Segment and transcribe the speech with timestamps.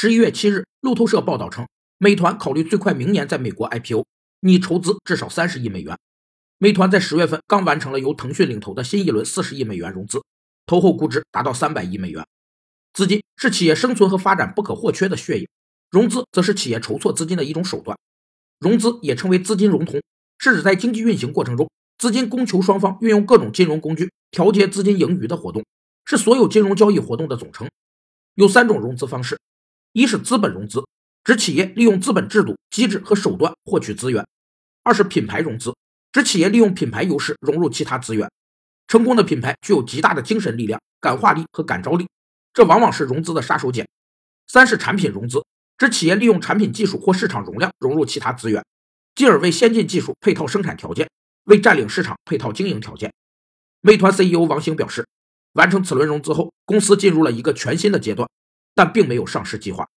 [0.00, 1.66] 十一月七日，路透社报道称，
[1.98, 4.04] 美团考虑最快明年在美国 IPO，
[4.42, 5.98] 拟筹资至少三十亿美元。
[6.58, 10.22] 美团在十月份刚完成了由腾讯领投的新一轮四十亿美元融资，
[10.66, 12.24] 投后估值达到三百亿美元。
[12.92, 15.48] 资金是企业生存和发展不可或缺的血液，
[15.90, 17.98] 融资则是企业筹措资金的一种手段。
[18.60, 20.00] 融资也称为资金融通，
[20.38, 21.68] 是指在经济运行过程中，
[21.98, 25.64] 资金供求双方运用各种金融工具调节资金盈余的活动，
[26.04, 27.68] 是所有金融交易活动的总称。
[28.36, 29.37] 有三种融资方式。
[29.92, 30.84] 一是资本融资，
[31.24, 34.22] 指企业利用资本制度、机制和手段获取资源；
[34.82, 35.74] 二是品牌融资，
[36.12, 38.30] 指企业利用品牌优势融入其他资源。
[38.86, 42.06] 成功的品牌具有极大的精神力量、感化力和感召力，
[42.52, 43.86] 这往往是融资的杀手锏。
[44.46, 45.44] 三是产品融资，
[45.76, 48.64] 指企业利用产品技术或市场容量融入其他资源，
[49.14, 51.08] 进而为先进技术配套生产条件，
[51.44, 53.12] 为占领市场配套经营条件。
[53.80, 55.06] 美团 CEO 王兴表示，
[55.52, 58.28] 完成此轮融资后，公司进入了一个全新的阶段。
[58.78, 59.88] 但并没有上市计划。